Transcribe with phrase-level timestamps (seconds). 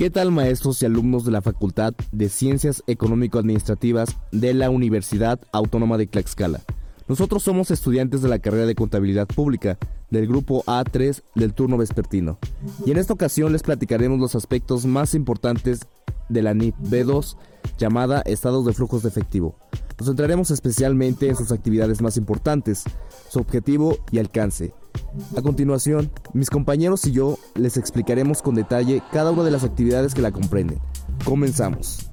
[0.00, 5.98] ¿Qué tal maestros y alumnos de la Facultad de Ciencias Económico-Administrativas de la Universidad Autónoma
[5.98, 6.62] de Tlaxcala?
[7.06, 9.76] Nosotros somos estudiantes de la carrera de Contabilidad Pública
[10.08, 12.38] del grupo A3 del turno vespertino.
[12.86, 15.80] Y en esta ocasión les platicaremos los aspectos más importantes
[16.30, 17.36] de la NIP B2
[17.76, 19.58] llamada Estados de Flujos de Efectivo.
[19.98, 22.84] Nos centraremos especialmente en sus actividades más importantes,
[23.28, 24.72] su objetivo y alcance.
[25.36, 30.14] A continuación, mis compañeros y yo les explicaremos con detalle cada una de las actividades
[30.14, 30.78] que la comprenden.
[31.24, 32.06] Comenzamos.